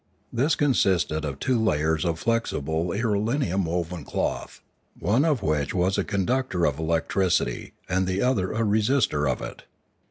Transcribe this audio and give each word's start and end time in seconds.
This 0.33 0.55
consisted 0.55 1.23
of 1.23 1.37
two 1.37 1.63
layers 1.63 2.05
of 2.05 2.17
flexible 2.17 2.87
irelium 2.87 3.65
woven 3.65 4.03
cloth, 4.03 4.59
one 4.97 5.23
of 5.23 5.43
which 5.43 5.75
was 5.75 5.95
a 5.99 6.03
conductor 6.03 6.65
of 6.65 6.79
electricity 6.79 7.73
and 7.87 8.07
the 8.07 8.19
other 8.23 8.51
a 8.51 8.63
resister 8.63 9.29
of 9.29 9.43
it. 9.43 9.61